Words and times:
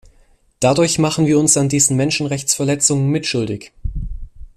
Dadurch 0.59 0.97
machen 0.97 1.27
wir 1.27 1.37
uns 1.37 1.57
an 1.57 1.69
diesen 1.69 1.95
Menschenrechtsverletzungen 1.95 3.07
mitschuldig. 3.09 3.71